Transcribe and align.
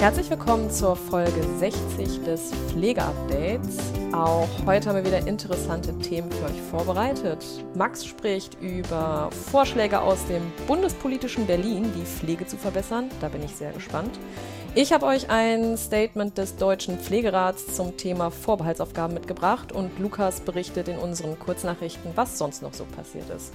Herzlich 0.00 0.30
willkommen 0.30 0.70
zur 0.70 0.96
Folge 0.96 1.42
60 1.58 2.24
des 2.24 2.52
Pflegeupdates. 2.68 3.76
Auch 4.14 4.48
heute 4.64 4.88
haben 4.88 4.96
wir 4.96 5.04
wieder 5.04 5.26
interessante 5.26 5.92
Themen 5.98 6.32
für 6.32 6.46
euch 6.46 6.58
vorbereitet. 6.70 7.44
Max 7.74 8.06
spricht 8.06 8.56
über 8.62 9.28
Vorschläge 9.30 10.00
aus 10.00 10.26
dem 10.26 10.40
bundespolitischen 10.66 11.46
Berlin, 11.46 11.92
die 11.94 12.06
Pflege 12.06 12.46
zu 12.46 12.56
verbessern. 12.56 13.10
Da 13.20 13.28
bin 13.28 13.42
ich 13.42 13.54
sehr 13.54 13.72
gespannt. 13.72 14.18
Ich 14.74 14.90
habe 14.94 15.04
euch 15.04 15.28
ein 15.28 15.76
Statement 15.76 16.38
des 16.38 16.56
Deutschen 16.56 16.98
Pflegerats 16.98 17.76
zum 17.76 17.98
Thema 17.98 18.30
Vorbehaltsaufgaben 18.30 19.12
mitgebracht 19.12 19.70
und 19.70 19.98
Lukas 19.98 20.40
berichtet 20.40 20.88
in 20.88 20.96
unseren 20.96 21.38
Kurznachrichten, 21.38 22.12
was 22.14 22.38
sonst 22.38 22.62
noch 22.62 22.72
so 22.72 22.86
passiert 22.86 23.28
ist. 23.28 23.52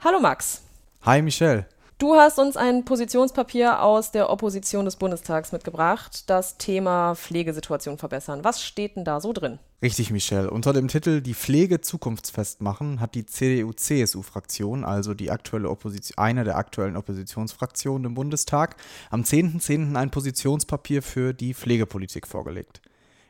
Hallo 0.00 0.20
Max. 0.20 0.60
Hi 1.06 1.22
Michelle. 1.22 1.64
Du 1.98 2.14
hast 2.14 2.38
uns 2.38 2.56
ein 2.56 2.84
Positionspapier 2.84 3.82
aus 3.82 4.12
der 4.12 4.30
Opposition 4.30 4.84
des 4.84 4.94
Bundestags 4.94 5.50
mitgebracht, 5.50 6.30
das 6.30 6.56
Thema 6.56 7.16
Pflegesituation 7.16 7.98
verbessern. 7.98 8.44
Was 8.44 8.62
steht 8.62 8.94
denn 8.94 9.04
da 9.04 9.20
so 9.20 9.32
drin? 9.32 9.58
Richtig, 9.82 10.12
Michelle. 10.12 10.48
Unter 10.48 10.72
dem 10.72 10.86
Titel 10.86 11.20
Die 11.20 11.34
Pflege 11.34 11.80
zukunftsfest 11.80 12.60
machen 12.60 13.00
hat 13.00 13.16
die 13.16 13.26
CDU-CSU-Fraktion, 13.26 14.84
also 14.84 15.12
die 15.12 15.32
aktuelle 15.32 15.68
Opposition, 15.68 16.18
eine 16.18 16.44
der 16.44 16.56
aktuellen 16.56 16.96
Oppositionsfraktionen 16.96 18.04
im 18.04 18.14
Bundestag, 18.14 18.76
am 19.10 19.22
10.10. 19.22 19.60
.10. 19.60 19.96
ein 19.96 20.12
Positionspapier 20.12 21.02
für 21.02 21.34
die 21.34 21.52
Pflegepolitik 21.52 22.28
vorgelegt. 22.28 22.80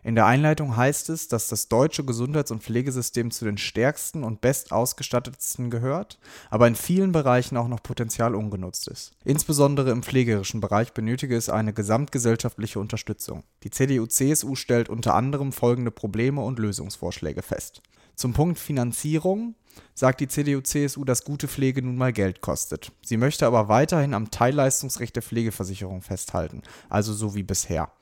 In 0.09 0.15
der 0.15 0.25
Einleitung 0.25 0.75
heißt 0.75 1.11
es, 1.11 1.29
dass 1.29 1.49
das 1.49 1.69
deutsche 1.69 2.03
Gesundheits- 2.03 2.51
und 2.51 2.63
Pflegesystem 2.63 3.31
zu 3.31 3.45
den 3.45 3.59
stärksten 3.59 4.25
und 4.25 4.41
bestausgestattetsten 4.41 5.69
gehört, 5.69 6.19
aber 6.49 6.67
in 6.67 6.77
vielen 6.77 7.13
Bereichen 7.13 7.59
auch 7.59 7.69
noch 7.69 7.83
Potenzial 7.83 8.35
ungenutzt 8.35 8.89
ist. 8.89 9.13
Insbesondere 9.23 9.91
im 9.91 10.03
pflegerischen 10.03 10.63
Bereich 10.63 10.95
benötige 10.95 11.37
es 11.37 11.51
eine 11.51 11.75
gesamtgesellschaftliche 11.75 12.81
Unterstützung. 12.81 13.43
Die 13.65 13.71
CDU-CSU 13.71 14.55
stellt 14.55 14.89
unter 14.89 15.15
anderem 15.15 15.53
folgende 15.53 15.91
Probleme 15.91 16.41
und 16.41 16.59
Lösungsvorschläge 16.59 17.43
fest. 17.43 17.83
Zum 18.17 18.33
Punkt 18.33 18.59
Finanzierung 18.59 19.57
sagt 19.95 20.21
die 20.21 20.29
CDU-CSU, 20.29 21.05
dass 21.05 21.23
gute 21.23 21.49
Pflege 21.49 21.83
nun 21.83 21.99
mal 21.99 22.15
Geld 22.15 22.41
kostet. 22.41 22.93
Sie 23.03 23.19
möchte 23.19 23.47
aber 23.47 23.69
weiterhin 23.69 24.15
am 24.15 24.31
Teilleistungsrecht 24.31 25.17
der 25.17 25.23
Pflegeversicherung 25.23 26.01
festhalten, 26.01 26.63
also 26.89 27.13
so 27.13 27.35
wie 27.35 27.43
bisher. 27.43 27.93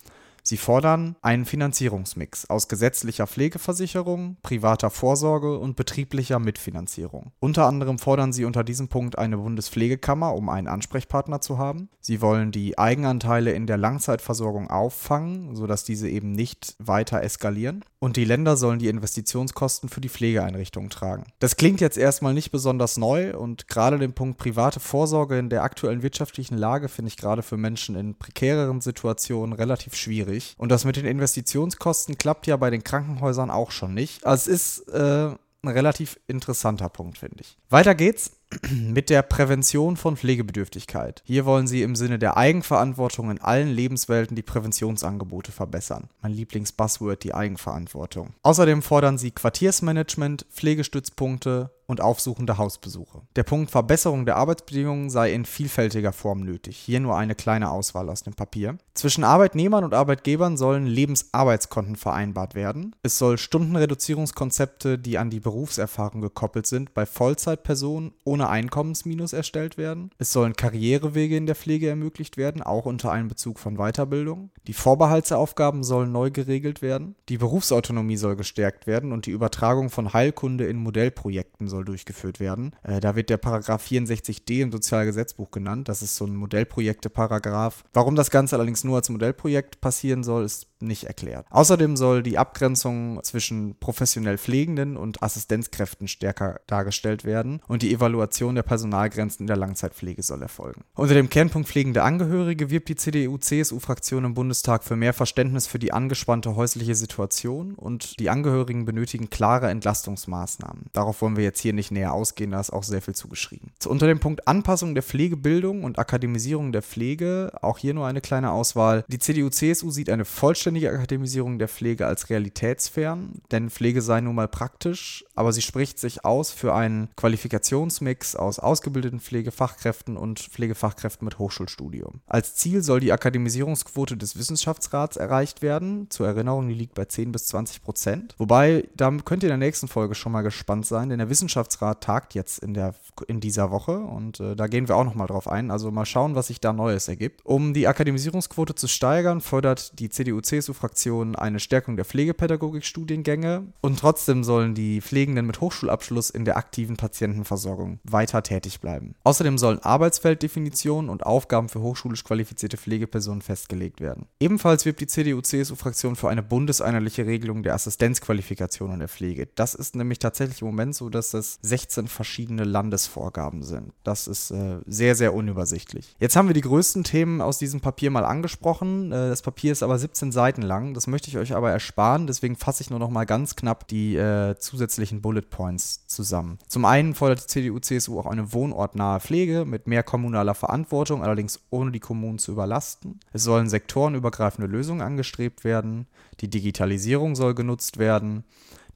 Sie 0.49 0.59
fordern 0.59 1.17
einen 1.23 1.45
Finanzierungsmix 1.45 2.49
aus 2.49 2.69
gesetzlicher 2.69 3.27
Pflegeversicherung, 3.27 4.37
privater 4.43 4.91
Vorsorge 4.91 5.59
und 5.59 5.75
betrieblicher 5.75 6.39
Mitfinanzierung. 6.39 7.33
Unter 7.41 7.67
anderem 7.67 7.99
fordern 7.99 8.33
sie 8.33 8.45
unter 8.45 8.63
diesem 8.63 8.87
Punkt 8.87 9.19
eine 9.19 9.39
Bundespflegekammer, 9.39 10.33
um 10.33 10.49
einen 10.49 10.69
Ansprechpartner 10.69 11.41
zu 11.41 11.59
haben. 11.59 11.89
Sie 12.01 12.21
wollen 12.21 12.53
die 12.53 12.79
Eigenanteile 12.79 13.55
in 13.55 13.67
der 13.67 13.77
Langzeitversorgung 13.77 14.71
auffangen, 14.71 15.57
sodass 15.57 15.83
diese 15.83 16.09
eben 16.09 16.31
nicht 16.31 16.77
weiter 16.79 17.25
eskalieren. 17.25 17.85
Und 18.07 18.17
die 18.17 18.25
Länder 18.25 18.57
sollen 18.57 18.79
die 18.79 18.87
Investitionskosten 18.87 19.89
für 19.89 20.01
die 20.01 20.09
Pflegeeinrichtungen 20.09 20.91
tragen. 20.91 21.25
Das 21.41 21.57
klingt 21.57 21.81
jetzt 21.81 21.99
erstmal 21.99 22.35
nicht 22.35 22.53
besonders 22.53 22.99
neu 22.99 23.37
und 23.37 23.67
gerade 23.67 23.99
den 23.99 24.13
Punkt 24.13 24.39
private 24.39 24.79
Vorsorge 24.79 25.37
in 25.37 25.51
der 25.51 25.65
aktuellen 25.65 26.05
wirtschaftlichen 26.05 26.57
Lage 26.57 26.89
finde 26.89 27.09
ich 27.09 27.17
gerade 27.17 27.43
für 27.43 27.57
Menschen 27.57 27.97
in 27.97 28.15
prekäreren 28.15 28.81
Situationen 28.81 29.53
relativ 29.53 29.97
schwierig. 29.97 30.55
Und 30.57 30.69
das 30.69 30.85
mit 30.85 30.95
den 30.95 31.05
Investitionskosten 31.05 32.17
klappt 32.17 32.47
ja 32.47 32.57
bei 32.57 32.71
den 32.71 32.85
Krankenhäusern 32.85 33.51
auch 33.51 33.73
schon 33.73 33.93
nicht. 33.93 34.25
Also 34.25 34.53
es 34.53 34.79
ist 34.79 34.89
äh, 34.95 35.31
ein 35.67 35.69
relativ 35.69 36.21
interessanter 36.29 36.89
Punkt, 36.89 37.19
finde 37.19 37.39
ich. 37.41 37.59
Weiter 37.71 37.97
geht's 37.97 38.31
mit 38.71 39.11
der 39.11 39.23
Prävention 39.23 39.97
von 39.97 40.17
Pflegebedürftigkeit. 40.17 41.23
Hier 41.25 41.45
wollen 41.47 41.67
sie 41.67 41.83
im 41.83 41.97
Sinne 41.97 42.19
der 42.19 42.37
Eigenverantwortung 42.37 43.31
in 43.31 43.41
allen 43.41 43.69
Lebenswelten 43.69 44.37
die 44.37 44.43
Präventionsangebote 44.43 45.53
verbessern. 45.53 46.09
Mein 46.23 46.33
Lieblingsbuzzword, 46.33 47.25
die 47.25 47.35
Eigenverantwortung. 47.35 48.35
Außerdem 48.43 48.83
fordern 48.83 49.19
sie 49.19 49.31
Quartiersmanagement, 49.31 50.47
Pflegestützpunkte, 50.51 51.71
und 51.87 52.01
aufsuchende 52.01 52.59
Hausbesuche. 52.59 53.23
Der 53.37 53.45
Punkt 53.45 53.71
Verbesserung 53.71 54.27
der 54.27 54.37
Arbeitsbedingungen 54.37 55.11
sei 55.11 55.33
in 55.33 55.45
vielfältiger 55.45 56.13
Form 56.13 56.41
nötig. 56.41 56.77
Hier 56.77 57.01
nur 57.01 57.17
eine 57.17 57.35
kleine 57.35 57.71
Auswahl 57.71 58.11
aus 58.11 58.23
dem 58.23 58.35
Papier. 58.35 58.77
Zwischen 58.95 59.25
Arbeitnehmern 59.25 59.85
und 59.85 59.95
Arbeitgebern 59.95 60.57
sollen 60.57 60.87
Lebensarbeitskonten 60.87 61.97
vereinbart 61.97 62.55
werden. 62.55 62.95
Es 63.03 63.19
soll 63.19 63.39
Stundenreduzierungskonzepte, 63.39 64.99
die 64.99 65.19
an 65.19 65.31
die 65.31 65.41
Berufserfahrung 65.41 66.21
gekoppelt 66.21 66.67
sind, 66.67 66.95
bei 66.95 67.07
Vollzeitpersonen 67.07 68.13
ohne 68.37 68.51
Einkommensminus 68.51 69.33
erstellt 69.33 69.79
werden. 69.79 70.11
Es 70.19 70.31
sollen 70.31 70.55
Karrierewege 70.55 71.39
in 71.39 71.47
der 71.47 71.55
Pflege 71.55 71.89
ermöglicht 71.89 72.37
werden, 72.37 72.63
auch 72.63 72.85
unter 72.85 73.11
Einbezug 73.11 73.59
von 73.59 73.77
Weiterbildung. 73.77 74.51
Die 74.67 74.75
Vorbehaltsaufgaben 74.75 75.83
sollen 75.83 76.13
neu 76.13 76.31
geregelt 76.31 76.83
werden. 76.83 77.15
Die 77.31 77.39
Berufsautonomie 77.39 78.19
soll 78.19 78.37
gestärkt 78.37 78.87
werden 78.87 79.13
und 79.13 79.25
die 79.25 79.31
Übertragung 79.31 79.89
von 79.89 80.13
Heilkunde 80.13 80.67
in 80.67 80.77
Modellprojekten 80.77 81.67
soll 81.69 81.87
durchgeführt 81.87 82.39
werden. 82.39 82.73
Äh, 82.83 83.01
da 83.01 83.17
wird 83.17 83.31
der 83.31 83.39
Paragraph 83.39 83.87
64d 83.87 84.61
im 84.61 84.73
Sozialgesetzbuch 84.73 85.51
genannt. 85.51 85.89
Das 85.89 86.03
ist 86.03 86.17
so 86.17 86.27
ein 86.27 86.37
Modellprojekte-Paragraph. 86.37 87.85
Warum 87.95 88.17
das 88.17 88.31
Ganze 88.31 88.57
allerdings 88.57 88.85
nur 88.85 88.97
als 88.97 89.09
Modellprojekt 89.09 89.81
passieren 89.81 90.25
soll, 90.25 90.45
ist 90.45 90.67
nicht 90.81 91.05
erklärt. 91.05 91.47
Außerdem 91.51 91.97
soll 91.97 92.23
die 92.23 92.39
Abgrenzung 92.39 93.23
zwischen 93.23 93.77
professionell 93.79 94.39
Pflegenden 94.39 94.97
und 94.97 95.23
Assistenzkräften 95.23 96.09
stärker 96.09 96.61
dargestellt 96.67 97.25
werden 97.25 97.61
und 97.69 97.83
die 97.83 97.93
Evaluation 97.93 98.55
der 98.55 98.63
Personalgrenzen 98.63 99.45
in 99.45 99.47
der 99.47 99.57
Langzeitpflege 99.57 100.23
soll 100.23 100.43
erfolgen. 100.43 100.85
Unter 100.95 101.15
dem 101.15 101.29
Kernpunkt 101.29 101.69
pflegende 101.69 102.03
Angehörige 102.03 102.71
wirbt 102.71 102.89
die 102.89 102.97
CDU-CSU-Fraktion 102.97 104.25
im 104.25 104.35
Bundestag 104.35 104.85
für 104.85 104.97
mehr 104.97 105.13
Verständnis 105.13 105.67
für 105.67 105.79
die 105.79 105.93
angespannte 105.93 106.57
häusliche 106.57 106.95
Situation 106.95 107.75
und 107.75 108.21
die 108.21 108.31
Angehörigen 108.31 108.85
benötigen 108.85 109.31
klare 109.31 109.69
Entlastungsmaßnahmen. 109.71 110.87
Darauf 110.93 111.21
wollen 111.23 111.37
wir 111.37 111.45
jetzt 111.45 111.61
hier 111.61 111.73
nicht 111.73 111.91
näher 111.91 112.13
ausgehen, 112.13 112.51
da 112.51 112.61
ist 112.61 112.73
auch 112.73 112.83
sehr 112.83 113.03
viel 113.03 113.15
zugeschrieben. 113.15 113.73
Zu 113.79 113.91
unter 113.91 114.07
dem 114.07 114.21
Punkt 114.21 114.47
Anpassung 114.47 114.95
der 114.95 115.03
Pflegebildung 115.03 115.85
und 115.85 115.99
Akademisierung 115.99 116.73
der 116.73 116.83
Pflege, 116.83 117.53
auch 117.63 117.79
hier 117.79 117.95
nur 117.95 118.07
eine 118.07 118.21
kleine 118.21 118.53
Auswahl. 118.53 119.05
Die 119.09 119.19
CDU-CSU 119.19 119.91
sieht 119.91 120.11
eine 120.11 120.25
vollständige 120.25 120.67
vollständige 120.77 120.91
Akademisierung 120.91 121.59
der 121.59 121.69
Pflege 121.69 122.07
als 122.07 122.29
realitätsfern, 122.29 123.41
denn 123.51 123.71
Pflege 123.71 124.03
sei 124.03 124.21
nun 124.21 124.35
mal 124.35 124.49
praktisch, 124.49 125.25
aber 125.35 125.53
sie 125.53 125.63
spricht 125.63 125.99
sich 125.99 126.25
aus 126.25 126.51
für 126.51 126.75
einen 126.75 127.09
Qualifikationsmix 127.17 128.37
aus 128.37 128.59
ausgebildeten 128.59 129.21
Pflegefachkräften 129.21 130.17
und 130.17 130.39
Pflegefachkräften 130.41 131.25
mit 131.25 131.39
Hochschulstudium. 131.39 132.21
Als 132.27 132.57
Ziel 132.57 132.83
soll 132.83 133.01
die 133.01 133.13
Akademisierungsquote 133.13 134.17
des 134.17 134.39
Wissenschaftsrats 134.39 135.17
erreicht 135.17 135.63
werden. 135.63 136.09
Zur 136.11 136.27
Erinnerung, 136.27 136.69
die 136.69 136.75
liegt 136.75 136.95
bei 136.95 137.07
10 137.07 137.33
bis 137.33 137.47
20 137.47 137.83
Prozent. 137.83 138.35
Wobei, 138.39 138.89
da 138.97 139.11
könnt 139.25 139.43
ihr 139.43 139.49
in 139.49 139.59
der 139.59 139.67
nächsten 139.67 139.89
Folge 139.89 140.15
schon 140.15 140.33
mal 140.33 140.43
gespannt 140.43 140.87
sein, 140.87 141.09
denn 141.09 141.19
der 141.19 141.31
Wissenschaftsrat 141.31 142.03
tagt 142.03 142.35
jetzt 142.35 142.59
in, 142.59 142.75
der, 142.75 142.95
in 143.29 143.41
dieser 143.41 143.71
Woche 143.71 143.99
und 143.99 144.41
äh, 144.41 144.55
da 144.55 144.67
gehen 144.67 144.89
wir 144.89 144.97
auch 144.97 145.05
nochmal 145.05 145.27
drauf 145.27 145.49
ein. 145.49 145.71
Also 145.71 145.91
mal 145.91 146.05
schauen, 146.05 146.35
was 146.35 146.49
sich 146.49 146.61
da 146.61 146.73
Neues 146.73 147.09
ergibt. 147.09 147.41
Um 147.45 147.73
die 147.73 147.89
Akademisierungsquote 147.89 148.75
zu 148.75 148.89
steigern, 148.89 149.41
fördert 149.41 149.99
die 149.99 150.11
CDU-CSU 150.11 150.56
CDU-CSU-Fraktion 150.61 151.37
eine 151.37 151.61
Stärkung 151.61 151.97
der 151.97 152.05
Pflegepädagogik-Studiengänge 152.05 153.65
und 153.81 153.99
trotzdem 153.99 154.45
sollen 154.45 154.75
die 154.75 155.01
Pflegenden 155.01 155.47
mit 155.47 155.61
Hochschulabschluss 155.61 156.31
in 156.31 156.45
der 156.45 156.57
aktiven 156.57 156.97
Patientenversorgung 156.97 158.01
weiter 158.05 158.43
tätig 158.43 158.81
bleiben. 158.81 159.15
Außerdem 159.25 159.59
sollen 159.59 159.81
Arbeitsfelddefinitionen 159.81 161.11
und 161.11 161.25
Aufgaben 161.25 161.69
für 161.69 161.81
hochschulisch 161.81 162.25
qualifizierte 162.25 162.77
Pflegepersonen 162.77 163.43
festgelegt 163.43 164.01
werden. 164.01 164.27
Ebenfalls 164.41 164.85
wirbt 164.85 165.01
die 165.01 165.07
CDU-CSU-Fraktion 165.07 166.17
für 166.17 166.29
eine 166.29 166.43
bundeseinheitliche 166.43 167.27
Regelung 167.27 167.63
der 167.63 167.75
Assistenzqualifikationen 167.75 168.99
der 168.99 169.09
Pflege. 169.09 169.49
Das 169.55 169.75
ist 169.75 169.97
nämlich 169.97 170.19
tatsächlich 170.19 170.63
im 170.63 170.69
Moment 170.69 170.95
so, 170.95 171.09
dass 171.09 171.35
es 171.35 171.59
16 171.63 172.09
verschiedene 172.09 172.65
Landesvorgaben 172.65 173.63
sind. 173.63 173.93
Das 174.05 174.27
ist 174.27 174.51
äh, 174.51 174.79
sehr, 174.87 175.15
sehr 175.15 175.35
unübersichtlich. 175.35 176.15
Jetzt 176.19 176.37
haben 176.37 176.49
wir 176.49 176.55
die 176.55 176.61
größten 176.61 177.05
Themen 177.05 177.41
aus 177.41 177.59
diesem 177.59 177.81
Papier 177.81 178.11
mal 178.11 178.25
angesprochen. 178.25 179.13
Äh, 179.13 179.29
das 179.29 179.43
Papier 179.43 179.73
ist 179.73 179.83
aber 179.83 179.99
17 179.99 180.33
Seiten 180.33 180.46
lang. 180.55 180.95
Das 180.95 181.07
möchte 181.07 181.29
ich 181.29 181.39
euch 181.39 181.55
aber 181.55 181.71
ersparen. 181.71 182.27
Deswegen 182.27 182.57
fasse 182.57 182.83
ich 182.83 182.91
nur 182.91 182.99
noch 182.99 183.11
mal 183.11 183.25
ganz 183.25 183.57
knapp 183.57 183.89
die 183.89 184.17
äh, 184.17 184.57
zusätzlichen 184.59 185.21
Bullet 185.21 185.43
Points 185.43 186.07
zusammen. 186.07 186.59
Zum 186.69 186.85
einen 186.85 187.15
fordert 187.15 187.43
die 187.43 187.47
CDU-CSU 187.47 188.21
auch 188.21 188.27
eine 188.27 188.53
wohnortnahe 188.53 189.21
Pflege 189.21 189.65
mit 189.65 189.87
mehr 189.87 190.03
kommunaler 190.03 190.55
Verantwortung, 190.55 191.23
allerdings 191.23 191.61
ohne 191.71 191.91
die 191.91 192.01
Kommunen 192.01 192.39
zu 192.39 192.53
überlasten. 192.53 193.21
Es 193.33 193.43
sollen 193.43 193.69
sektorenübergreifende 193.69 194.71
Lösungen 194.71 195.01
angestrebt 195.01 195.65
werden. 195.65 196.07
Die 196.41 196.49
Digitalisierung 196.49 197.35
soll 197.35 197.55
genutzt 197.55 197.99
werden. 197.99 198.45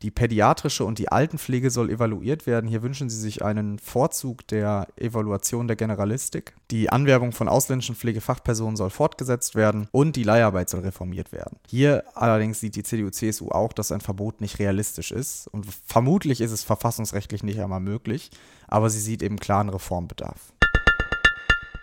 Die 0.02 0.10
pädiatrische 0.10 0.84
und 0.84 0.98
die 0.98 1.12
Altenpflege 1.12 1.70
soll 1.70 1.90
evaluiert 1.90 2.46
werden. 2.46 2.68
Hier 2.68 2.82
wünschen 2.82 3.10
sie 3.10 3.20
sich 3.20 3.44
einen 3.44 3.78
Vorzug 3.78 4.46
der 4.48 4.88
Evaluation 4.96 5.66
der 5.66 5.76
Generalistik. 5.76 6.54
Die 6.70 6.88
Anwerbung 6.88 7.32
von 7.32 7.48
ausländischen 7.48 7.94
Pflegefachpersonen 7.94 8.76
soll 8.76 8.90
fortgesetzt 8.90 9.54
werden 9.54 9.88
und 9.92 10.16
die 10.16 10.22
Leiharbeit 10.22 10.70
soll 10.70 10.80
reformiert 10.80 11.32
werden. 11.32 11.58
Hier 11.68 12.04
allerdings 12.14 12.60
sieht 12.60 12.76
die 12.76 12.82
CDU-CSU 12.82 13.50
auch, 13.50 13.74
dass 13.74 13.92
ein 13.92 14.00
Verbot 14.00 14.40
nicht 14.40 14.58
realistisch 14.58 15.12
ist 15.12 15.48
und 15.48 15.66
vermutlich 15.84 16.40
ist 16.40 16.52
es 16.52 16.64
verfassungsrechtlich 16.64 17.42
nicht 17.42 17.60
einmal 17.60 17.80
möglich, 17.80 18.30
aber 18.68 18.88
sie 18.88 19.00
sieht 19.00 19.22
eben 19.22 19.38
klaren 19.38 19.68
Reformbedarf. 19.68 20.52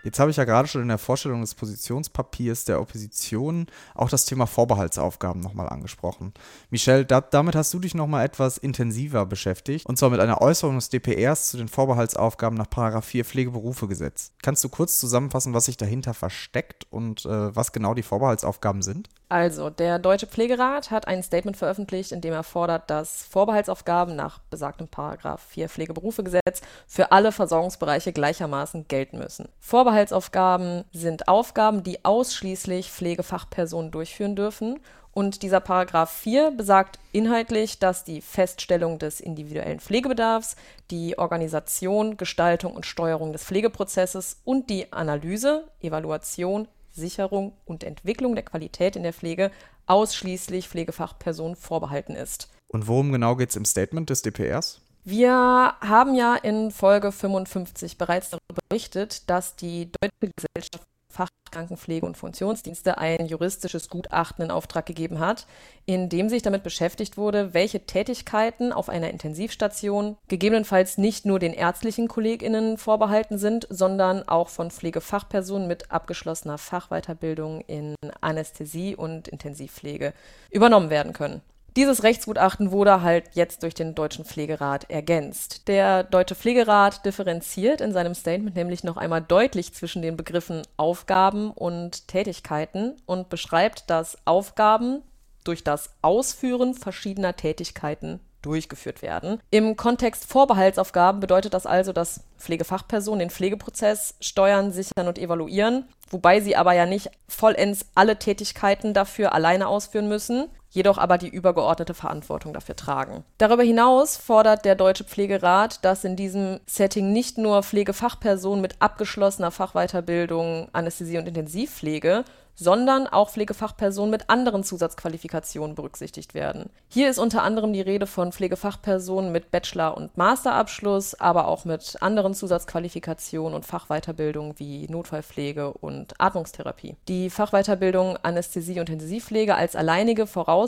Jetzt 0.08 0.22
habe 0.22 0.32
ich 0.32 0.38
ja 0.38 0.46
gerade 0.46 0.70
schon 0.70 0.82
in 0.82 0.88
der 0.88 1.00
Vorstellung 1.00 1.42
des 1.42 1.54
Positionspapiers 1.54 2.64
der 2.64 2.80
Opposition 2.80 3.68
auch 3.94 4.08
das 4.08 4.24
Thema 4.24 4.48
Vorbehaltsaufgaben 4.48 5.42
nochmal 5.42 5.68
angesprochen. 5.68 6.34
Michelle, 6.70 7.06
da, 7.06 7.20
damit 7.20 7.58
hast 7.58 7.74
du 7.74 7.80
dich 7.80 7.94
nochmal 7.94 8.24
etwas 8.24 8.58
intensiver 8.58 9.26
beschäftigt 9.26 9.86
und 9.86 9.98
zwar 9.98 10.10
mit 10.10 10.22
einer 10.22 10.40
Äußerung 10.40 10.76
des 10.76 10.88
DPRs 10.88 11.50
zu 11.50 11.58
den 11.58 11.68
Vorbehaltsaufgaben 11.68 12.58
nach 12.58 13.04
4 13.04 13.26
Pflegeberufegesetz. 13.26 14.32
Kannst 14.42 14.64
du 14.64 14.70
kurz 14.70 14.98
zusammenfassen, 14.98 15.54
was 15.54 15.66
sich 15.66 15.76
dahinter 15.76 16.14
versteckt 16.14 16.88
und 16.90 17.26
äh, 17.26 17.54
was 17.54 17.74
genau 17.74 17.94
die 17.94 18.02
Vorbehaltsaufgaben 18.02 18.84
sind? 18.84 19.10
Also, 19.30 19.70
der 19.70 20.00
Deutsche 20.00 20.26
Pflegerat 20.26 20.90
hat 20.90 21.08
ein 21.10 21.22
Statement 21.22 21.58
veröffentlicht, 21.58 22.14
in 22.14 22.22
dem 22.22 22.32
er 22.32 22.44
fordert, 22.44 22.90
dass 22.90 23.24
Vorbehaltsaufgaben 23.24 24.16
nach 24.16 24.40
besagtem 24.50 24.88
Paragraph 24.88 25.42
4 25.50 25.68
Pflegeberufegesetz 25.68 26.62
für 26.88 27.12
alle 27.12 27.34
Versorgungsbereiche 27.34 28.14
gleichermaßen 28.14 28.88
gelten 28.88 29.18
müssen. 29.18 29.50
Vorbehaltsaufgaben 29.60 30.86
sind 30.94 31.28
Aufgaben, 31.28 31.84
die 31.84 32.06
ausschließlich 32.06 32.90
Pflegefachpersonen 32.90 33.92
durchführen 33.92 34.38
dürfen. 34.38 34.80
Und 35.12 35.42
dieser 35.42 35.60
Paragraph 35.60 36.12
4 36.12 36.52
besagt 36.52 37.00
inhaltlich, 37.12 37.80
dass 37.80 38.06
die 38.06 38.22
Feststellung 38.22 38.98
des 38.98 39.20
individuellen 39.20 39.82
Pflegebedarfs, 39.82 40.56
die 40.90 41.18
Organisation, 41.18 42.16
Gestaltung 42.16 42.76
und 42.76 42.86
Steuerung 42.86 43.34
des 43.34 43.44
Pflegeprozesses 43.44 44.40
und 44.46 44.70
die 44.70 44.94
Analyse, 44.94 45.66
Evaluation, 45.82 46.68
Sicherung 46.98 47.54
und 47.66 47.84
Entwicklung 47.84 48.36
der 48.36 48.44
Qualität 48.44 48.96
in 48.96 49.04
der 49.04 49.14
Pflege 49.14 49.52
ausschließlich 49.86 50.68
Pflegefachpersonen 50.68 51.56
vorbehalten 51.56 52.16
ist. 52.16 52.50
Und 52.68 52.88
worum 52.88 53.12
genau 53.12 53.36
geht 53.36 53.52
es 53.52 53.56
im 53.56 53.66
Statement 53.66 54.10
des 54.10 54.22
DPRs? 54.22 54.82
Wir 55.06 55.32
haben 55.80 56.16
ja 56.16 56.36
in 56.36 56.70
Folge 56.72 57.14
55 57.14 57.98
bereits 57.98 58.32
darüber 58.32 58.62
berichtet, 58.68 59.30
dass 59.30 59.56
die 59.56 59.90
Deutsche 59.90 60.34
Gesellschaft 60.36 60.86
Fachkrankenpflege 61.18 62.06
und 62.06 62.18
Funktionsdienste 62.18 62.98
ein 62.98 63.26
juristisches 63.26 63.90
Gutachten 63.90 64.46
in 64.46 64.52
Auftrag 64.52 64.86
gegeben 64.86 65.20
hat, 65.20 65.48
in 65.86 66.10
dem 66.10 66.30
sich 66.30 66.44
damit 66.44 66.64
beschäftigt 66.64 67.18
wurde, 67.18 67.54
welche 67.54 67.86
Tätigkeiten 67.86 68.72
auf 68.72 68.90
einer 68.90 69.10
Intensivstation 69.10 70.18
gegebenenfalls 70.28 70.98
nicht 70.98 71.26
nur 71.26 71.40
den 71.40 71.54
ärztlichen 71.54 72.08
KollegInnen 72.08 72.78
vorbehalten 72.78 73.38
sind, 73.38 73.68
sondern 73.70 74.28
auch 74.28 74.50
von 74.50 74.70
Pflegefachpersonen 74.70 75.68
mit 75.68 75.92
abgeschlossener 75.92 76.58
Fachweiterbildung 76.58 77.62
in 77.62 77.96
Anästhesie 78.22 78.96
und 78.96 79.28
Intensivpflege 79.28 80.14
übernommen 80.52 80.90
werden 80.90 81.14
können. 81.14 81.42
Dieses 81.78 82.02
Rechtsgutachten 82.02 82.72
wurde 82.72 83.04
halt 83.04 83.26
jetzt 83.34 83.62
durch 83.62 83.76
den 83.76 83.94
Deutschen 83.94 84.26
Pflegerat 84.26 84.90
ergänzt. 84.90 85.68
Der 85.68 86.04
Deutsche 86.04 86.34
Pflegerat 86.34 87.06
differenziert 87.06 87.82
in 87.82 87.94
seinem 87.94 88.16
Statement 88.16 88.56
nämlich 88.56 88.84
noch 88.84 88.98
einmal 88.98 89.22
deutlich 89.22 89.76
zwischen 89.76 90.02
den 90.02 90.18
Begriffen 90.18 90.64
Aufgaben 90.78 91.52
und 91.52 92.08
Tätigkeiten 92.08 92.96
und 93.06 93.30
beschreibt, 93.30 93.92
dass 93.92 94.18
Aufgaben 94.26 95.04
durch 95.44 95.64
das 95.64 95.92
Ausführen 96.02 96.74
verschiedener 96.74 97.36
Tätigkeiten 97.36 98.22
durchgeführt 98.42 99.04
werden. 99.04 99.40
Im 99.52 99.76
Kontext 99.76 100.26
Vorbehaltsaufgaben 100.26 101.22
bedeutet 101.22 101.54
das 101.54 101.68
also, 101.68 101.94
dass 101.94 102.22
Pflegefachpersonen 102.40 103.20
den 103.20 103.30
Pflegeprozess 103.30 104.16
steuern, 104.20 104.72
sichern 104.72 105.08
und 105.08 105.20
evaluieren, 105.20 105.86
wobei 106.10 106.42
sie 106.42 106.56
aber 106.56 106.74
ja 106.74 106.88
nicht 106.88 107.12
vollends 107.28 107.86
alle 107.94 108.18
Tätigkeiten 108.18 108.96
dafür 108.96 109.34
alleine 109.34 109.68
ausführen 109.68 110.08
müssen 110.08 110.50
jedoch 110.78 111.00
aber 111.00 111.18
die 111.18 111.28
übergeordnete 111.28 111.96
Verantwortung 111.96 112.54
dafür 112.54 112.76
tragen. 112.76 113.24
Darüber 113.40 113.64
hinaus 113.64 114.16
fordert 114.16 114.64
der 114.64 114.76
Deutsche 114.76 115.04
Pflegerat, 115.04 115.84
dass 115.84 116.04
in 116.04 116.16
diesem 116.16 116.60
Setting 116.68 117.12
nicht 117.12 117.40
nur 117.40 117.64
Pflegefachpersonen 117.64 118.62
mit 118.62 118.76
abgeschlossener 118.80 119.50
Fachweiterbildung 119.50 120.70
Anästhesie 120.74 121.18
und 121.18 121.28
Intensivpflege, 121.28 122.24
sondern 122.58 123.08
auch 123.08 123.30
Pflegefachpersonen 123.30 124.10
mit 124.10 124.30
anderen 124.30 124.64
Zusatzqualifikationen 124.64 125.76
berücksichtigt 125.76 126.34
werden. 126.34 126.70
Hier 126.90 127.10
ist 127.10 127.20
unter 127.20 127.44
anderem 127.44 127.72
die 127.72 127.82
Rede 127.82 128.08
von 128.08 128.32
Pflegefachpersonen 128.32 129.32
mit 129.32 129.52
Bachelor- 129.52 129.96
und 129.96 130.18
Masterabschluss, 130.18 131.14
aber 131.16 131.48
auch 131.48 131.66
mit 131.66 131.98
anderen 132.02 132.34
Zusatzqualifikationen 132.34 133.54
und 133.54 133.66
Fachweiterbildung 133.66 134.56
wie 134.58 134.88
Notfallpflege 134.88 135.72
und 135.72 136.20
Atmungstherapie. 136.20 136.96
Die 137.08 137.30
Fachweiterbildung 137.30 138.18
Anästhesie 138.18 138.80
und 138.80 138.90
Intensivpflege 138.90 139.56
als 139.56 139.76
alleinige 139.76 140.26
Voraussetzung 140.26 140.67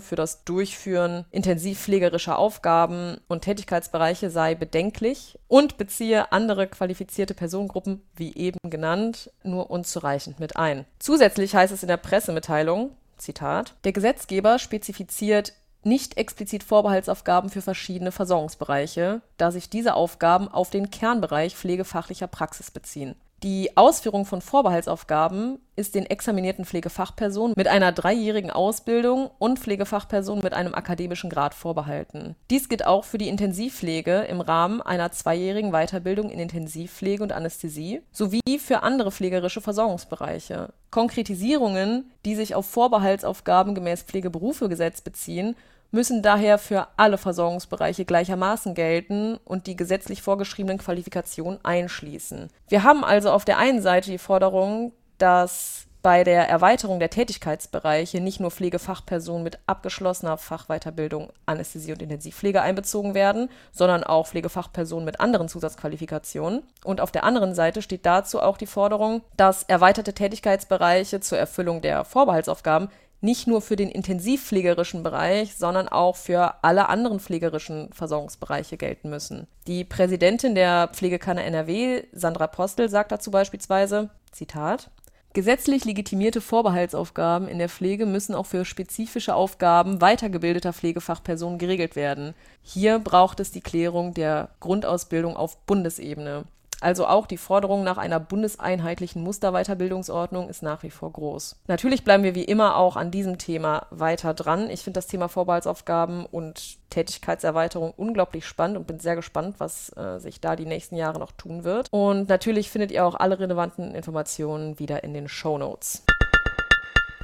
für 0.00 0.16
das 0.16 0.44
Durchführen 0.44 1.24
intensivpflegerischer 1.30 2.38
Aufgaben 2.38 3.18
und 3.28 3.42
Tätigkeitsbereiche 3.42 4.30
sei 4.30 4.54
bedenklich 4.54 5.38
und 5.48 5.78
beziehe 5.78 6.32
andere 6.32 6.66
qualifizierte 6.66 7.34
Personengruppen, 7.34 8.02
wie 8.14 8.34
eben 8.36 8.58
genannt, 8.68 9.30
nur 9.42 9.70
unzureichend 9.70 10.40
mit 10.40 10.56
ein. 10.56 10.84
Zusätzlich 10.98 11.54
heißt 11.54 11.72
es 11.72 11.82
in 11.82 11.88
der 11.88 11.96
Pressemitteilung, 11.96 12.90
Zitat, 13.16 13.74
der 13.84 13.92
Gesetzgeber 13.92 14.58
spezifiziert 14.58 15.52
nicht 15.84 16.16
explizit 16.16 16.64
Vorbehaltsaufgaben 16.64 17.50
für 17.50 17.62
verschiedene 17.62 18.12
Versorgungsbereiche, 18.12 19.22
da 19.36 19.50
sich 19.50 19.70
diese 19.70 19.94
Aufgaben 19.94 20.48
auf 20.48 20.70
den 20.70 20.90
Kernbereich 20.90 21.56
pflegefachlicher 21.56 22.26
Praxis 22.26 22.70
beziehen. 22.70 23.14
Die 23.44 23.76
Ausführung 23.76 24.24
von 24.24 24.40
Vorbehaltsaufgaben 24.40 25.60
ist 25.76 25.94
den 25.94 26.06
examinierten 26.06 26.64
Pflegefachpersonen 26.64 27.54
mit 27.56 27.68
einer 27.68 27.92
dreijährigen 27.92 28.50
Ausbildung 28.50 29.30
und 29.38 29.60
Pflegefachpersonen 29.60 30.42
mit 30.42 30.54
einem 30.54 30.74
akademischen 30.74 31.30
Grad 31.30 31.54
vorbehalten. 31.54 32.34
Dies 32.50 32.68
gilt 32.68 32.84
auch 32.84 33.04
für 33.04 33.18
die 33.18 33.28
Intensivpflege 33.28 34.22
im 34.22 34.40
Rahmen 34.40 34.82
einer 34.82 35.12
zweijährigen 35.12 35.70
Weiterbildung 35.70 36.30
in 36.30 36.40
Intensivpflege 36.40 37.22
und 37.22 37.30
Anästhesie 37.30 38.02
sowie 38.10 38.58
für 38.58 38.82
andere 38.82 39.12
pflegerische 39.12 39.60
Versorgungsbereiche. 39.60 40.72
Konkretisierungen, 40.90 42.10
die 42.24 42.34
sich 42.34 42.56
auf 42.56 42.66
Vorbehaltsaufgaben 42.66 43.76
gemäß 43.76 44.02
Pflegeberufegesetz 44.02 45.00
beziehen, 45.00 45.54
müssen 45.90 46.22
daher 46.22 46.58
für 46.58 46.88
alle 46.96 47.18
Versorgungsbereiche 47.18 48.04
gleichermaßen 48.04 48.74
gelten 48.74 49.38
und 49.44 49.66
die 49.66 49.76
gesetzlich 49.76 50.22
vorgeschriebenen 50.22 50.78
Qualifikationen 50.78 51.64
einschließen. 51.64 52.48
Wir 52.68 52.82
haben 52.82 53.04
also 53.04 53.30
auf 53.30 53.44
der 53.44 53.58
einen 53.58 53.82
Seite 53.82 54.10
die 54.10 54.18
Forderung, 54.18 54.92
dass 55.18 55.88
bei 56.02 56.22
der 56.22 56.48
Erweiterung 56.48 57.00
der 57.00 57.10
Tätigkeitsbereiche 57.10 58.20
nicht 58.20 58.38
nur 58.38 58.50
Pflegefachpersonen 58.50 59.42
mit 59.42 59.58
abgeschlossener 59.66 60.36
Fachweiterbildung 60.36 61.30
Anästhesie 61.44 61.92
und 61.92 62.02
Intensivpflege 62.02 62.62
einbezogen 62.62 63.14
werden, 63.14 63.50
sondern 63.72 64.04
auch 64.04 64.28
Pflegefachpersonen 64.28 65.04
mit 65.04 65.20
anderen 65.20 65.48
Zusatzqualifikationen. 65.48 66.62
Und 66.84 67.00
auf 67.00 67.10
der 67.10 67.24
anderen 67.24 67.54
Seite 67.54 67.82
steht 67.82 68.06
dazu 68.06 68.40
auch 68.40 68.58
die 68.58 68.66
Forderung, 68.66 69.22
dass 69.36 69.64
erweiterte 69.64 70.14
Tätigkeitsbereiche 70.14 71.20
zur 71.20 71.38
Erfüllung 71.38 71.82
der 71.82 72.04
Vorbehaltsaufgaben 72.04 72.88
nicht 73.20 73.46
nur 73.46 73.60
für 73.60 73.76
den 73.76 73.90
intensivpflegerischen 73.90 75.02
Bereich, 75.02 75.56
sondern 75.56 75.88
auch 75.88 76.16
für 76.16 76.62
alle 76.62 76.88
anderen 76.88 77.20
pflegerischen 77.20 77.92
Versorgungsbereiche 77.92 78.76
gelten 78.76 79.10
müssen. 79.10 79.46
Die 79.66 79.84
Präsidentin 79.84 80.54
der 80.54 80.88
Pflegekammer 80.92 81.44
NRW, 81.44 82.04
Sandra 82.12 82.46
Postel, 82.46 82.88
sagt 82.88 83.12
dazu 83.12 83.30
beispielsweise, 83.30 84.10
Zitat, 84.30 84.90
Gesetzlich 85.34 85.84
legitimierte 85.84 86.40
Vorbehaltsaufgaben 86.40 87.48
in 87.48 87.58
der 87.58 87.68
Pflege 87.68 88.06
müssen 88.06 88.34
auch 88.34 88.46
für 88.46 88.64
spezifische 88.64 89.34
Aufgaben 89.34 90.00
weitergebildeter 90.00 90.72
Pflegefachpersonen 90.72 91.58
geregelt 91.58 91.96
werden. 91.96 92.34
Hier 92.62 92.98
braucht 92.98 93.38
es 93.38 93.52
die 93.52 93.60
Klärung 93.60 94.14
der 94.14 94.48
Grundausbildung 94.60 95.36
auf 95.36 95.58
Bundesebene. 95.66 96.44
Also 96.80 97.06
auch 97.06 97.26
die 97.26 97.38
Forderung 97.38 97.82
nach 97.82 97.98
einer 97.98 98.20
bundeseinheitlichen 98.20 99.22
Musterweiterbildungsordnung 99.22 100.48
ist 100.48 100.62
nach 100.62 100.82
wie 100.84 100.90
vor 100.90 101.12
groß. 101.12 101.56
Natürlich 101.66 102.04
bleiben 102.04 102.22
wir 102.22 102.34
wie 102.36 102.44
immer 102.44 102.76
auch 102.76 102.96
an 102.96 103.10
diesem 103.10 103.38
Thema 103.38 103.86
weiter 103.90 104.32
dran. 104.32 104.70
Ich 104.70 104.82
finde 104.82 104.98
das 104.98 105.08
Thema 105.08 105.28
Vorbehaltsaufgaben 105.28 106.24
und 106.26 106.78
Tätigkeitserweiterung 106.90 107.92
unglaublich 107.96 108.46
spannend 108.46 108.76
und 108.76 108.86
bin 108.86 109.00
sehr 109.00 109.16
gespannt, 109.16 109.56
was 109.58 109.90
äh, 109.96 110.18
sich 110.20 110.40
da 110.40 110.54
die 110.54 110.66
nächsten 110.66 110.96
Jahre 110.96 111.18
noch 111.18 111.32
tun 111.32 111.64
wird. 111.64 111.88
Und 111.90 112.28
natürlich 112.28 112.70
findet 112.70 112.92
ihr 112.92 113.04
auch 113.04 113.16
alle 113.16 113.40
relevanten 113.40 113.94
Informationen 113.94 114.78
wieder 114.78 115.02
in 115.02 115.14
den 115.14 115.28
Show 115.28 115.58
Notes. 115.58 116.04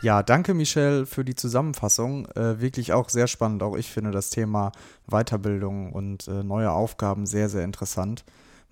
Ja, 0.03 0.23
danke 0.23 0.53
Michelle 0.53 1.07
für 1.07 1.25
die 1.25 1.35
Zusammenfassung. 1.35 2.27
Äh, 2.33 2.61
wirklich 2.61 2.93
auch 2.93 3.09
sehr 3.09 3.27
spannend. 3.27 3.63
Auch 3.63 3.77
ich 3.77 3.91
finde 3.91 4.11
das 4.11 4.29
Thema 4.29 4.73
Weiterbildung 5.07 5.93
und 5.93 6.29
äh, 6.29 6.43
neue 6.43 6.73
Aufgaben 6.73 7.25
sehr, 7.25 7.49
sehr 7.49 7.65
interessant. 7.65 8.25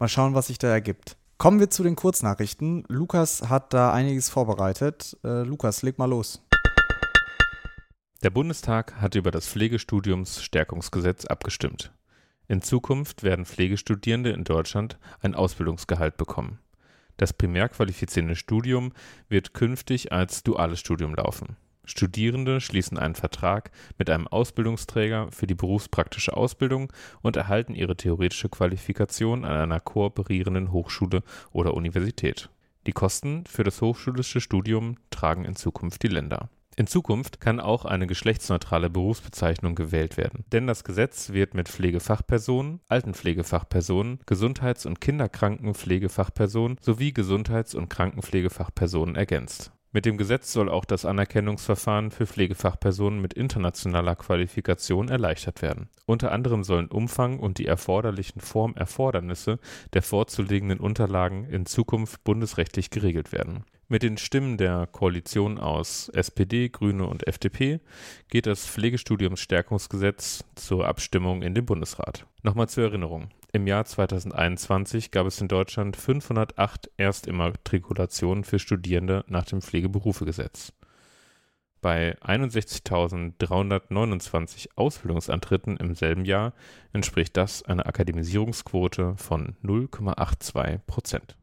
Mal 0.03 0.09
schauen, 0.09 0.35
was 0.35 0.49
sich 0.49 0.59
da 0.59 0.67
ergibt. 0.67 1.17
Kommen 1.39 1.61
wir 1.61 1.71
zu 1.71 1.85
den 1.85 1.95
Kurznachrichten. 1.95 2.83
Lukas 2.89 3.49
hat 3.49 3.73
da 3.73 3.93
einiges 3.93 4.31
vorbereitet. 4.31 5.17
Äh, 5.23 5.45
Lukas, 5.45 5.83
leg 5.83 5.97
mal 5.97 6.11
los. 6.11 6.43
Der 8.25 8.31
Bundestag 8.31 9.01
hat 9.01 9.15
über 9.15 9.31
das 9.31 9.47
Pflegestudiumsstärkungsgesetz 9.47 11.27
abgestimmt. 11.27 11.93
In 12.49 12.63
Zukunft 12.63 13.23
werden 13.23 13.47
Pflegestudierende 13.47 14.31
in 14.31 14.43
Deutschland 14.43 14.99
ein 15.21 15.37
Ausbildungsgehalt 15.37 16.17
bekommen. 16.17 16.59
Das 17.17 17.33
primär 17.33 17.69
qualifizierende 17.69 18.35
Studium 18.35 18.93
wird 19.29 19.55
künftig 19.55 20.11
als 20.11 20.43
duales 20.43 20.81
Studium 20.81 21.15
laufen. 21.15 21.57
Studierende 21.93 22.63
schließen 22.63 22.97
einen 22.97 23.15
Vertrag 23.15 23.71
mit 23.99 24.09
einem 24.09 24.27
Ausbildungsträger 24.27 25.31
für 25.31 25.47
die 25.47 25.55
berufspraktische 25.55 26.35
Ausbildung 26.35 26.91
und 27.21 27.37
erhalten 27.37 27.75
ihre 27.75 27.99
theoretische 27.99 28.49
Qualifikation 28.49 29.45
an 29.45 29.53
einer 29.53 29.79
kooperierenden 29.79 30.73
Hochschule 30.73 31.23
oder 31.53 31.75
Universität. 31.75 32.49
Die 32.87 32.93
Kosten 32.93 33.45
für 33.45 33.63
das 33.63 33.83
hochschulische 33.83 34.41
Studium 34.41 34.97
tragen 35.11 35.45
in 35.45 35.55
Zukunft 35.55 36.03
die 36.03 36.09
Länder. 36.09 36.49
In 36.77 36.87
Zukunft 36.87 37.43
kann 37.43 37.61
auch 37.61 37.85
eine 37.85 38.07
geschlechtsneutrale 38.07 38.89
Berufsbezeichnung 38.89 39.75
gewählt 39.75 40.17
werden, 40.17 40.47
denn 40.51 40.67
das 40.67 40.85
Gesetz 40.85 41.35
wird 41.35 41.53
mit 41.53 41.69
Pflegefachpersonen, 41.69 42.81
Altenpflegefachpersonen, 42.89 44.21
Gesundheits- 44.25 44.87
und 44.87 45.03
Kinderkrankenpflegefachpersonen 45.03 46.79
sowie 46.81 47.13
Gesundheits- 47.13 47.75
und 47.75 47.91
Krankenpflegefachpersonen 47.91 49.15
ergänzt. 49.15 49.73
Mit 49.95 50.07
dem 50.07 50.17
Gesetz 50.17 50.55
soll 50.55 50.71
auch 50.71 50.87
das 50.87 51.05
Anerkennungsverfahren 51.05 52.11
für 52.11 52.27
Pflegefachpersonen 52.27 53.21
mit 53.21 53.35
internationaler 53.35 54.17
Qualifikation 54.17 55.11
erleichtert 55.11 55.61
werden. 55.61 55.91
Unter 56.07 56.33
anderem 56.33 56.65
sollen 56.65 56.87
Umfang 56.89 57.39
und 57.39 57.59
die 57.59 57.67
erforderlichen 57.67 58.41
Formerfordernisse 58.41 59.59
der 59.93 60.01
vorzulegenden 60.01 60.81
Unterlagen 60.81 61.45
in 61.45 61.67
Zukunft 61.67 62.25
bundesrechtlich 62.25 62.89
geregelt 62.89 63.33
werden. 63.33 63.65
Mit 63.89 64.03
den 64.03 64.17
Stimmen 64.17 64.57
der 64.57 64.87
Koalition 64.87 65.59
aus 65.59 66.09
SPD, 66.09 66.71
Grüne 66.71 67.07
und 67.07 67.27
FDP 67.27 67.81
geht 68.31 68.47
das 68.47 68.67
Pflegestudiumsstärkungsgesetz 68.67 70.47
zur 70.55 70.89
Abstimmung 70.89 71.43
in 71.43 71.55
den 71.55 71.67
Bundesrat. 71.67 72.25
Nochmal 72.43 72.71
zur 72.71 72.85
Erinnerung. 72.85 73.29
Im 73.55 73.67
Jahr 73.67 73.85
2021 73.85 75.11
gab 75.11 75.27
es 75.27 75.39
in 75.39 75.49
Deutschland 75.49 75.99
508 75.99 76.91
Erstimmatrikulationen 76.97 78.45
für 78.45 78.59
Studierende 78.59 79.27
nach 79.29 79.45
dem 79.45 79.61
Pflegeberufegesetz. 79.61 80.73
Bei 81.83 82.17
61.329 82.23 84.69
Ausbildungsantritten 84.75 85.77
im 85.77 85.95
selben 85.95 86.25
Jahr 86.25 86.55
entspricht 86.95 87.37
das 87.37 87.63
einer 87.63 87.87
Akademisierungsquote 87.87 89.17
von 89.19 89.57
0,82 89.63 90.79
Prozent. 90.87 91.37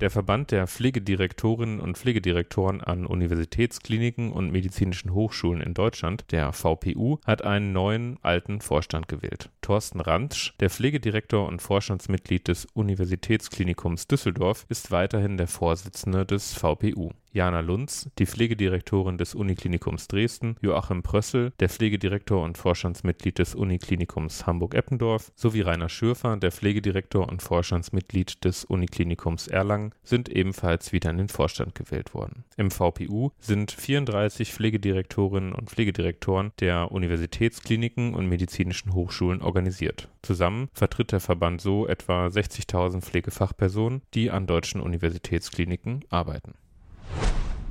Der 0.00 0.10
Verband 0.10 0.50
der 0.50 0.66
Pflegedirektorinnen 0.66 1.80
und 1.80 1.96
Pflegedirektoren 1.96 2.82
an 2.82 3.06
Universitätskliniken 3.06 4.32
und 4.32 4.52
medizinischen 4.52 5.14
Hochschulen 5.14 5.62
in 5.62 5.72
Deutschland, 5.72 6.30
der 6.30 6.52
VPU, 6.52 7.20
hat 7.24 7.42
einen 7.42 7.72
neuen 7.72 8.18
alten 8.20 8.60
Vorstand 8.60 9.08
gewählt. 9.08 9.48
Thorsten 9.64 10.00
Rantsch, 10.00 10.52
der 10.60 10.68
Pflegedirektor 10.68 11.48
und 11.48 11.62
Vorstandsmitglied 11.62 12.48
des 12.48 12.66
Universitätsklinikums 12.74 14.06
Düsseldorf, 14.06 14.66
ist 14.68 14.90
weiterhin 14.90 15.38
der 15.38 15.48
Vorsitzende 15.48 16.26
des 16.26 16.52
VPU. 16.52 17.12
Jana 17.34 17.60
Lunz, 17.60 18.08
die 18.20 18.26
Pflegedirektorin 18.26 19.18
des 19.18 19.34
Uniklinikums 19.34 20.06
Dresden, 20.06 20.54
Joachim 20.60 21.02
Prössel, 21.02 21.52
der 21.58 21.68
Pflegedirektor 21.68 22.44
und 22.44 22.56
Vorstandsmitglied 22.56 23.40
des 23.40 23.56
Uniklinikums 23.56 24.46
Hamburg-Eppendorf, 24.46 25.32
sowie 25.34 25.62
Rainer 25.62 25.88
Schürfer, 25.88 26.36
der 26.36 26.52
Pflegedirektor 26.52 27.28
und 27.28 27.42
Vorstandsmitglied 27.42 28.44
des 28.44 28.64
Uniklinikums 28.64 29.48
Erlangen, 29.48 29.92
sind 30.04 30.28
ebenfalls 30.28 30.92
wieder 30.92 31.10
in 31.10 31.18
den 31.18 31.28
Vorstand 31.28 31.74
gewählt 31.74 32.14
worden. 32.14 32.44
Im 32.56 32.70
VPU 32.70 33.32
sind 33.40 33.72
34 33.72 34.52
Pflegedirektorinnen 34.52 35.54
und 35.54 35.70
Pflegedirektoren 35.70 36.52
der 36.60 36.92
Universitätskliniken 36.92 38.14
und 38.14 38.28
medizinischen 38.28 38.94
Hochschulen 38.94 39.42
organisiert. 39.54 40.08
Zusammen 40.22 40.68
vertritt 40.72 41.12
der 41.12 41.20
Verband 41.20 41.60
so 41.60 41.86
etwa 41.86 42.26
60.000 42.26 43.02
Pflegefachpersonen, 43.02 44.02
die 44.12 44.32
an 44.32 44.48
deutschen 44.48 44.80
Universitätskliniken 44.80 46.04
arbeiten. 46.10 46.54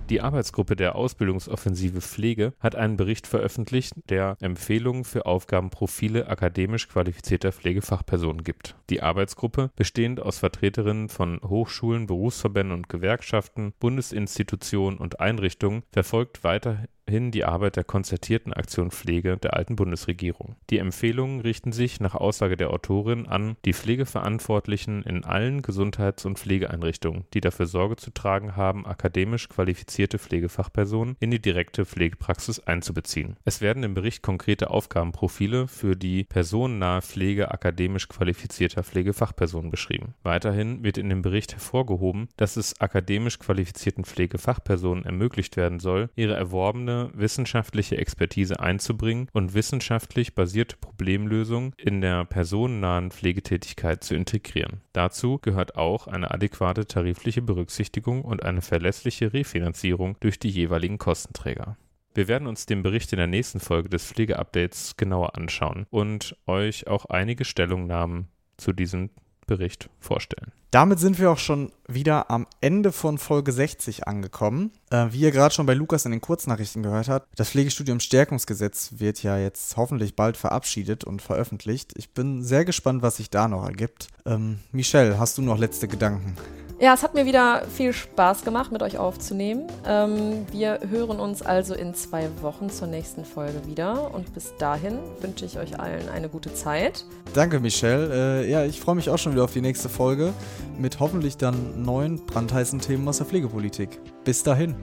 Die 0.09 0.21
Arbeitsgruppe 0.21 0.75
der 0.75 0.95
Ausbildungsoffensive 0.95 2.01
Pflege 2.01 2.53
hat 2.59 2.75
einen 2.75 2.97
Bericht 2.97 3.25
veröffentlicht, 3.25 3.93
der 4.09 4.37
Empfehlungen 4.41 5.05
für 5.05 5.25
Aufgabenprofile 5.25 6.27
akademisch 6.27 6.87
qualifizierter 6.87 7.51
Pflegefachpersonen 7.51 8.43
gibt. 8.43 8.75
Die 8.89 9.01
Arbeitsgruppe, 9.01 9.71
bestehend 9.75 10.21
aus 10.21 10.37
Vertreterinnen 10.37 11.09
von 11.09 11.39
Hochschulen, 11.41 12.07
Berufsverbänden 12.07 12.77
und 12.77 12.89
Gewerkschaften, 12.89 13.73
Bundesinstitutionen 13.79 14.99
und 14.99 15.19
Einrichtungen, 15.19 15.83
verfolgt 15.91 16.43
weiter 16.43 16.85
hin 17.10 17.31
die 17.31 17.45
Arbeit 17.45 17.75
der 17.75 17.83
konzertierten 17.83 18.53
Aktion 18.53 18.91
Pflege 18.91 19.38
der 19.38 19.55
alten 19.55 19.75
Bundesregierung. 19.75 20.55
Die 20.69 20.77
Empfehlungen 20.77 21.41
richten 21.41 21.72
sich 21.72 22.00
nach 22.00 22.15
Aussage 22.15 22.57
der 22.57 22.72
Autorin 22.72 23.27
an 23.27 23.55
die 23.65 23.74
Pflegeverantwortlichen 23.74 25.03
in 25.03 25.24
allen 25.24 25.62
Gesundheits- 25.62 26.25
und 26.25 26.39
Pflegeeinrichtungen, 26.39 27.25
die 27.33 27.41
dafür 27.41 27.65
Sorge 27.65 27.98
zu 27.98 28.12
tragen 28.12 28.55
haben, 28.55 28.86
akademisch 28.86 29.50
qualifizierte 29.50 30.17
Pflegefachpersonen 30.17 31.15
in 31.19 31.31
die 31.31 31.41
direkte 31.41 31.86
Pflegepraxis 31.86 32.60
einzubeziehen. 32.60 33.38
Es 33.43 33.62
werden 33.62 33.83
im 33.83 33.93
Bericht 33.93 34.22
konkrete 34.22 34.69
Aufgabenprofile 34.69 35.67
für 35.67 35.95
die 35.95 36.24
personennahe 36.24 37.01
Pflege 37.01 37.51
akademisch 37.51 38.07
qualifizierter 38.07 38.83
Pflegefachpersonen 38.83 39.72
beschrieben. 39.72 40.13
Weiterhin 40.24 40.83
wird 40.83 40.98
in 40.98 41.10
dem 41.10 41.22
Bericht 41.22 41.53
hervorgehoben, 41.53 42.29
dass 42.38 42.57
es 42.57 42.79
akademisch 42.79 43.39
qualifizierten 43.39 44.05
Pflegefachpersonen 44.05 45.05
ermöglicht 45.05 45.57
werden 45.57 45.79
soll, 45.79 46.10
ihre 46.15 46.36
erworbene 46.36 46.92
eigene 46.93 47.09
wissenschaftliche 47.13 47.97
Expertise 47.97 48.59
einzubringen 48.59 49.27
und 49.33 49.53
wissenschaftlich 49.53 50.35
basierte 50.35 50.77
Problemlösungen 50.77 51.73
in 51.77 52.01
der 52.01 52.25
personennahen 52.25 53.12
Pflegetätigkeit 53.12 54.03
zu 54.03 54.15
integrieren. 54.15 54.81
Dazu 54.93 55.39
gehört 55.39 55.75
auch 55.75 56.07
eine 56.07 56.31
adäquate 56.31 56.85
tarifliche 56.85 57.41
Berücksichtigung 57.41 58.23
und 58.23 58.43
eine 58.43 58.62
verlässliche 58.62 59.33
Refinanzierung 59.33 60.17
durch 60.19 60.39
die 60.39 60.50
jeweiligen 60.50 60.97
Kostenträger. 60.97 61.77
Wir 62.15 62.27
werden 62.27 62.47
uns 62.47 62.67
den 62.67 62.83
Bericht 62.83 63.12
in 63.12 63.17
der 63.17 63.27
nächsten 63.27 63.59
Folge 63.59 63.89
des 63.89 64.05
Pflegeupdates 64.05 64.97
genauer 64.97 65.35
anschauen 65.35 65.88
und 65.89 66.35
euch 66.45 66.85
auch 66.88 67.05
einige 67.05 67.43
Stellungnahmen 67.43 68.27
zu 68.57 68.71
diesem 68.71 69.09
Bericht 69.47 69.89
vorstellen. 70.00 70.51
Damit 70.73 70.97
sind 70.97 71.19
wir 71.19 71.29
auch 71.29 71.37
schon 71.37 71.71
wieder 71.87 72.31
am 72.31 72.47
Ende 72.59 72.91
von 72.91 73.19
Folge 73.19 73.51
60 73.51 74.07
angekommen. 74.07 74.71
Äh, 74.89 75.05
wie 75.11 75.19
ihr 75.19 75.29
gerade 75.29 75.53
schon 75.53 75.67
bei 75.67 75.75
Lukas 75.75 76.05
in 76.05 76.11
den 76.11 76.19
Kurznachrichten 76.19 76.81
gehört 76.81 77.09
habt, 77.09 77.27
das 77.35 77.51
Pflegestudium 77.51 77.99
Stärkungsgesetz 77.99 78.93
wird 78.97 79.21
ja 79.21 79.37
jetzt 79.37 79.77
hoffentlich 79.77 80.15
bald 80.15 80.35
verabschiedet 80.35 81.03
und 81.03 81.21
veröffentlicht. 81.21 81.93
Ich 81.95 82.15
bin 82.15 82.43
sehr 82.43 82.65
gespannt, 82.65 83.03
was 83.03 83.17
sich 83.17 83.29
da 83.29 83.47
noch 83.47 83.63
ergibt. 83.63 84.07
Ähm, 84.25 84.61
Michelle, 84.71 85.19
hast 85.19 85.37
du 85.37 85.43
noch 85.43 85.59
letzte 85.59 85.87
Gedanken? 85.87 86.35
Ja, 86.79 86.93
es 86.95 87.03
hat 87.03 87.13
mir 87.13 87.25
wieder 87.25 87.63
viel 87.73 87.93
Spaß 87.93 88.43
gemacht, 88.43 88.71
mit 88.71 88.81
euch 88.81 88.97
aufzunehmen. 88.97 89.67
Ähm, 89.87 90.45
wir 90.51 90.79
hören 90.89 91.19
uns 91.19 91.41
also 91.41 91.75
in 91.75 91.93
zwei 91.93 92.27
Wochen 92.41 92.69
zur 92.69 92.87
nächsten 92.87 93.23
Folge 93.23 93.65
wieder. 93.65 94.13
Und 94.13 94.33
bis 94.33 94.53
dahin 94.57 94.97
wünsche 95.21 95.45
ich 95.45 95.57
euch 95.57 95.79
allen 95.79 96.09
eine 96.09 96.27
gute 96.29 96.53
Zeit. 96.53 97.05
Danke, 97.33 97.59
Michelle. 97.59 98.41
Äh, 98.43 98.51
ja, 98.51 98.65
ich 98.65 98.81
freue 98.81 98.95
mich 98.95 99.09
auch 99.09 99.17
schon 99.17 99.31
wieder 99.31 99.43
auf 99.43 99.53
die 99.53 99.61
nächste 99.61 99.87
Folge 99.87 100.33
mit 100.77 101.00
hoffentlich 101.00 101.38
dann 101.38 101.84
neuen 101.84 102.25
brandheißen 102.25 102.79
Themen 102.79 103.08
aus 103.08 103.17
der 103.17 103.27
Pflegepolitik. 103.27 104.00
Bis 104.24 104.43
dahin. 104.43 104.75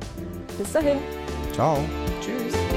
Bis 0.58 0.72
dahin. 0.72 0.98
Ciao. 1.52 1.78
Tschüss. 2.20 2.69